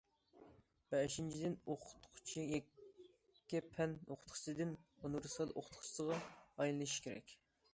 [0.93, 7.37] بەشىنچىدىن، ئوقۇتقۇچى يەككە پەن ئوقۇتقۇچىسىدىن ئۇنىۋېرسال ئوقۇتقۇچىغا ئايلىنىشى كېرەك.